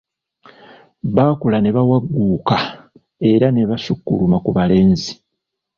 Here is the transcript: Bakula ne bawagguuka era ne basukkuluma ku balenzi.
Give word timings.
Bakula 1.15 1.57
ne 1.61 1.71
bawagguuka 1.75 2.57
era 3.31 3.47
ne 3.51 3.63
basukkuluma 3.69 4.37
ku 4.43 4.49
balenzi. 4.57 5.11